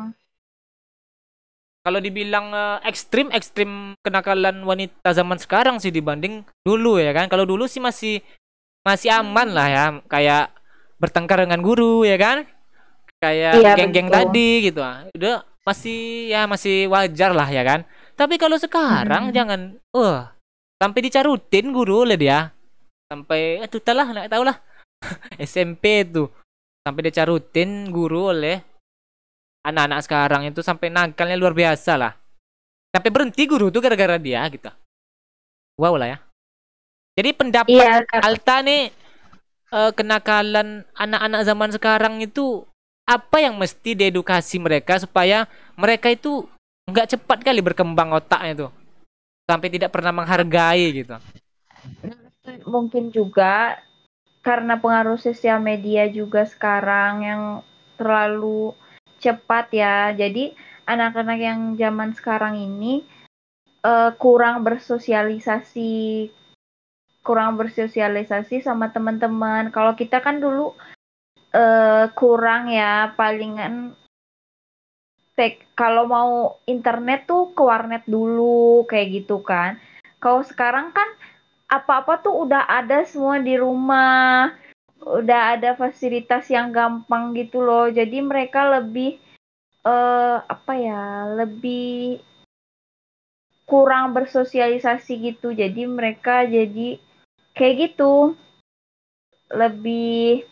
[1.84, 7.28] kalau dibilang eh, ekstrim ekstrim kenakalan wanita zaman sekarang sih dibanding dulu ya kan.
[7.28, 8.24] Kalau dulu sih masih
[8.88, 9.86] masih aman lah ya.
[10.08, 10.56] Kayak
[11.02, 12.48] bertengkar dengan guru ya kan.
[13.24, 14.14] Kayak Iya, geng-geng betul.
[14.14, 14.80] tadi gitu.
[14.84, 17.82] Ah udah masih ya masih wajar lah ya kan.
[18.16, 19.36] Tapi kalau sekarang Mm-mm.
[19.36, 20.34] jangan wah
[20.80, 22.52] sampai dicarutin guru oleh dia.
[23.12, 24.58] Sampai eh tuh lah nggak tahu lah
[25.40, 26.30] SMP tuh
[26.84, 28.60] sampai dicarutin guru oleh
[29.64, 32.14] anak-anak sekarang itu sampai nakalnya luar biasa lah
[32.92, 34.68] sampai berhenti guru tuh gara-gara dia gitu
[35.80, 36.18] wow lah ya
[37.16, 38.04] jadi pendapat Iya.
[38.20, 38.92] Alta nih
[39.72, 42.68] eh, kenakalan anak-anak zaman sekarang itu
[43.04, 46.48] apa yang mesti diedukasi mereka supaya mereka itu
[46.88, 48.72] nggak cepat kali berkembang otaknya tuh
[49.48, 51.16] sampai tidak pernah menghargai gitu.
[52.68, 53.80] Mungkin juga
[54.44, 57.42] karena pengaruh sosial media juga sekarang yang
[57.96, 58.76] terlalu
[59.24, 60.12] cepat ya.
[60.12, 60.52] Jadi
[60.84, 63.08] anak-anak yang zaman sekarang ini
[63.88, 66.28] uh, kurang bersosialisasi
[67.24, 69.72] kurang bersosialisasi sama teman-teman.
[69.72, 70.76] Kalau kita kan dulu
[71.56, 73.96] uh, kurang ya palingan
[75.34, 79.80] tek kalau mau internet tuh ke warnet dulu kayak gitu kan.
[80.20, 81.08] Kalau sekarang kan
[81.68, 84.54] apa-apa tuh udah ada semua di rumah.
[85.04, 87.92] Udah ada fasilitas yang gampang gitu loh.
[87.92, 89.20] Jadi mereka lebih
[89.84, 91.04] uh, apa ya?
[91.36, 92.24] Lebih
[93.68, 95.52] kurang bersosialisasi gitu.
[95.52, 97.00] Jadi mereka jadi
[97.52, 98.38] kayak gitu.
[99.52, 100.48] Lebih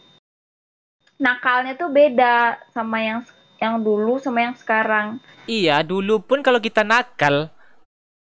[1.21, 3.21] nakalnya tuh beda sama yang
[3.61, 5.21] yang dulu sama yang sekarang.
[5.45, 7.53] Iya, dulu pun kalau kita nakal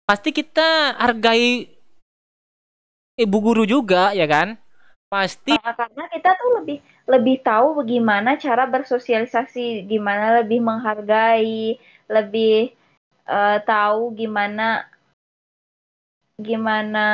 [0.05, 1.80] pasti kita hargai
[3.20, 4.56] ibu guru juga ya kan?
[5.11, 6.78] Pasti nah, karena kita tuh lebih
[7.11, 12.72] lebih tahu bagaimana cara bersosialisasi, gimana lebih menghargai, lebih
[13.26, 14.87] uh, tahu gimana
[16.40, 17.06] gimana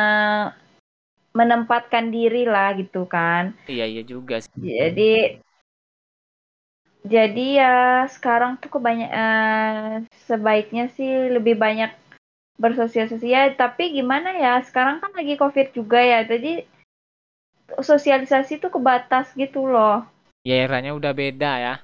[1.35, 3.57] menempatkan diri lah gitu kan.
[3.66, 4.55] Iya iya juga sih.
[4.57, 5.42] Jadi
[7.07, 7.77] jadi ya
[8.11, 12.06] sekarang tuh kebanyak uh, sebaiknya sih lebih banyak
[12.57, 13.53] bersosialisasi ya.
[13.53, 16.25] Tapi gimana ya sekarang kan lagi covid juga ya.
[16.25, 16.64] Jadi
[17.81, 20.05] sosialisasi tuh kebatas gitu loh.
[20.47, 21.75] Ya eranya udah beda ya.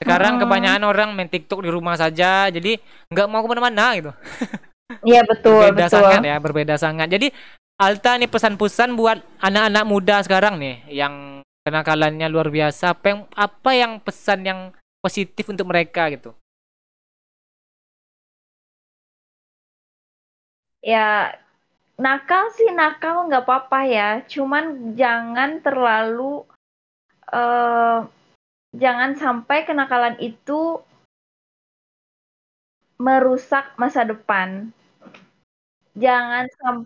[0.00, 0.42] Sekarang hmm.
[0.44, 2.50] kebanyakan orang main TikTok di rumah saja.
[2.50, 2.76] Jadi
[3.08, 4.12] nggak mau ke mana-mana gitu.
[5.00, 5.96] Iya betul berbeda betul.
[5.96, 7.08] sangat ya berbeda sangat.
[7.08, 7.32] Jadi
[7.80, 12.92] Alta nih pesan-pesan buat anak-anak muda sekarang nih yang kenakalannya luar biasa.
[12.92, 14.60] Apa yang apa yang pesan yang
[15.00, 16.36] positif untuk mereka gitu
[20.84, 21.32] ya
[21.96, 26.44] nakal sih nakal nggak apa-apa ya cuman jangan terlalu
[27.32, 28.04] uh,
[28.76, 30.84] jangan sampai kenakalan itu
[33.00, 34.68] merusak masa depan
[35.96, 36.76] jangan sam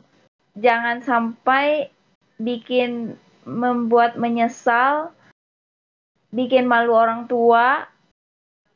[0.55, 1.91] jangan sampai
[2.39, 5.11] bikin membuat menyesal,
[6.31, 7.89] bikin malu orang tua,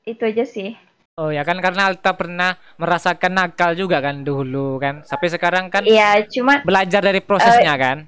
[0.08, 0.72] itu aja sih.
[1.20, 5.05] Oh ya kan karena Alta pernah merasakan nakal juga kan dulu kan.
[5.05, 7.98] Sampai sekarang kan Iya, cuma belajar dari prosesnya uh, kan.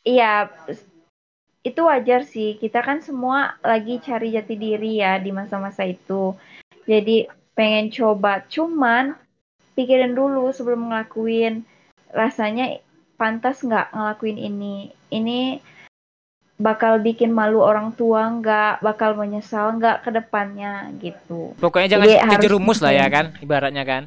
[0.00, 0.48] Iya.
[1.60, 2.56] Itu wajar sih.
[2.56, 6.32] Kita kan semua lagi cari jati diri ya di masa-masa itu.
[6.88, 8.40] Jadi pengen coba.
[8.48, 9.12] Cuman
[9.76, 11.68] pikirin dulu sebelum ngelakuin.
[12.16, 12.80] Rasanya
[13.20, 14.88] pantas nggak ngelakuin ini.
[15.12, 15.60] Ini
[16.62, 21.58] bakal bikin malu orang tua nggak bakal menyesal nggak ke depannya gitu.
[21.58, 24.02] Pokoknya jangan Jadi, terjerumus lah ya kan ibaratnya kan.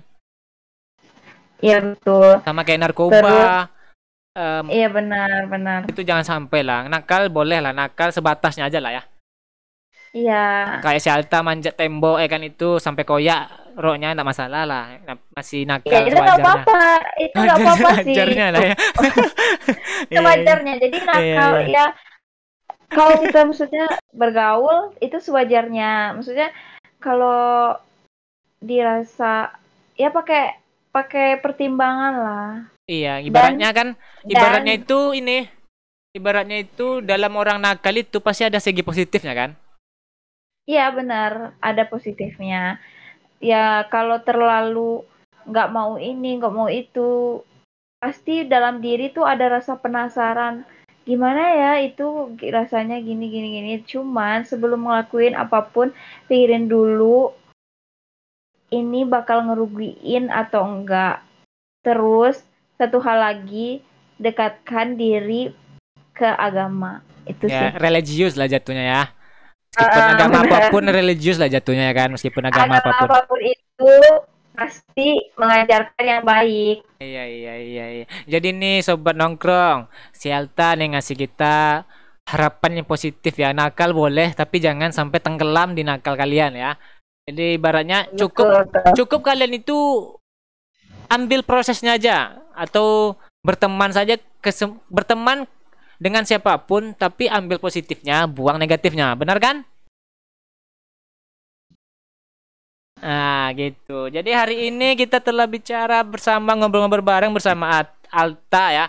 [1.59, 2.39] Iya betul.
[2.47, 3.47] Sama kayak narkoba Terus,
[4.39, 5.79] um, iya benar benar.
[5.91, 6.87] itu jangan sampai lah.
[6.87, 9.03] Nakal boleh lah nakal sebatasnya aja lah ya.
[10.15, 10.79] Iya.
[10.79, 14.95] Kayak si Alta manjat tembok eh kan itu sampai koyak roknya enggak masalah lah.
[15.35, 16.79] Masih nakal ya, itu nggak apa-apa.
[17.19, 18.15] Itu nggak apa-apa sih.
[18.15, 18.75] lah ya.
[20.15, 20.73] Sewajarnya.
[20.79, 21.85] Jadi nakal iya, iya.
[21.91, 22.14] ya
[22.89, 26.15] kalau kita maksudnya bergaul itu sewajarnya.
[26.17, 26.49] Maksudnya
[27.01, 27.75] kalau
[28.61, 29.53] dirasa
[29.95, 30.57] ya pakai
[30.91, 32.49] pakai pertimbangan lah.
[32.85, 33.87] Iya ibaratnya dan, kan
[34.29, 35.37] ibaratnya dan, itu ini
[36.13, 39.51] ibaratnya itu dalam orang nakal itu pasti ada segi positifnya kan?
[40.69, 41.57] Iya benar.
[41.61, 42.77] Ada positifnya.
[43.41, 45.03] Ya kalau terlalu
[45.45, 47.41] nggak mau ini nggak mau itu
[48.01, 50.65] pasti dalam diri tuh ada rasa penasaran
[51.05, 53.71] gimana ya itu rasanya gini gini gini.
[53.85, 55.93] Cuman sebelum ngelakuin apa pun
[56.25, 57.31] pikirin dulu
[58.73, 61.21] ini bakal ngerugiin atau enggak.
[61.85, 62.41] Terus
[62.75, 63.85] satu hal lagi
[64.17, 65.53] dekatkan diri
[66.11, 67.05] ke agama.
[67.29, 67.81] Itu ya, sih.
[67.81, 69.03] religius lah jatuhnya ya.
[69.75, 73.07] Meskipun uh, agama apa pun religius lah jatuhnya ya kan meskipun agama, agama apa pun.
[73.11, 73.93] apa pun itu
[74.55, 76.81] pasti mengajarkan yang baik.
[77.03, 78.05] Iya iya iya iya.
[78.25, 81.85] Jadi nih sobat nongkrong, si Alta nih ngasih kita
[82.25, 83.51] harapan yang positif ya.
[83.51, 86.79] Nakal boleh tapi jangan sampai tenggelam di nakal kalian ya.
[87.27, 89.77] Jadi ibaratnya cukup cukup kalian itu
[91.11, 94.17] ambil prosesnya aja atau berteman saja
[94.89, 95.45] berteman
[96.01, 99.15] dengan siapa pun tapi ambil positifnya, buang negatifnya.
[99.15, 99.65] Benar kan?
[103.03, 104.07] Nah, gitu.
[104.07, 108.85] Jadi hari ini kita telah bicara bersama ngobrol-ngobrol bareng bersama Alta ya.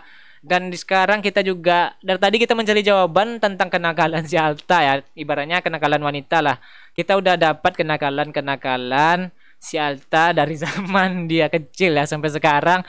[0.47, 4.95] Dan di sekarang kita juga dari tadi kita mencari jawaban tentang kenakalan si Alta ya.
[5.19, 6.57] Ibaratnya kenakalan wanita lah.
[6.97, 9.29] kita udah dapat kenakalan-kenakalan
[9.61, 12.81] si Alta dari zaman dia kecil ya sampai sekarang.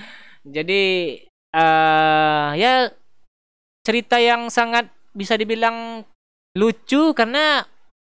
[0.45, 1.17] Jadi
[1.51, 2.93] eh ya
[3.81, 6.05] cerita yang sangat bisa dibilang
[6.53, 7.65] lucu karena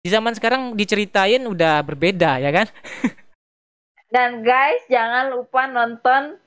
[0.05, 2.69] di zaman sekarang diceritain udah berbeda ya kan?
[4.13, 6.37] Dan guys, jangan lupa nonton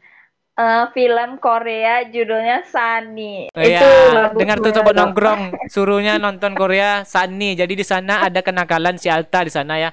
[0.54, 3.50] eh, film Korea judulnya Sunny.
[3.50, 3.82] Oh, ya,
[4.14, 4.94] bagus dengar tuh loh.
[4.94, 7.58] nongkrong, suruhnya nonton Korea Sunny.
[7.58, 9.90] Jadi di sana ada kenakalan si Alta di sana ya.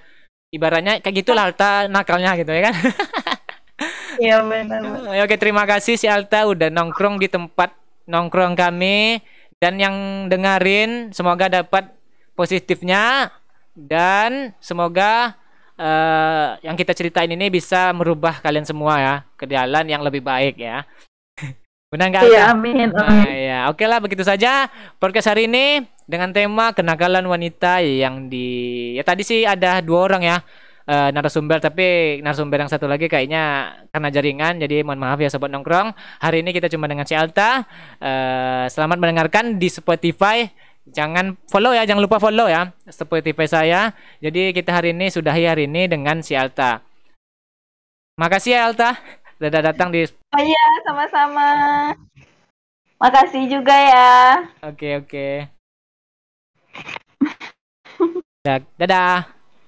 [0.53, 2.75] Ibaratnya kayak gitulah Alta nakalnya gitu ya kan.
[4.15, 5.11] Iya benar.
[5.11, 7.75] Ya, Oke, terima kasih si Alta udah nongkrong di tempat
[8.07, 9.19] nongkrong kami
[9.59, 11.91] dan yang dengerin semoga dapat
[12.39, 13.27] positifnya
[13.75, 15.35] dan semoga
[15.75, 20.55] eh, yang kita ceritain ini bisa merubah kalian semua ya ke jalan yang lebih baik
[20.55, 20.87] ya.
[21.91, 22.23] Benar nggak?
[22.27, 23.35] Iya, amin, Nah, amin.
[23.45, 24.67] ya, oke lah begitu saja
[24.97, 28.47] podcast hari ini dengan tema kenakalan wanita yang di
[28.93, 30.37] ya tadi sih ada dua orang ya
[30.85, 35.49] eh, narasumber tapi narasumber yang satu lagi kayaknya karena jaringan jadi mohon maaf ya sobat
[35.49, 37.65] nongkrong hari ini kita cuma dengan si Alta
[37.97, 40.45] Eh, selamat mendengarkan di Spotify
[40.85, 43.81] jangan follow ya jangan lupa follow ya Spotify saya
[44.21, 46.81] jadi kita hari ini sudahi hari ini dengan si Alta
[48.17, 48.93] makasih ya Alta
[49.35, 50.05] sudah datang di
[50.35, 51.47] Oh iya, sama-sama.
[52.99, 54.11] Makasih juga ya.
[54.67, 55.27] Oke oke.
[58.43, 59.31] Dah- Dadah.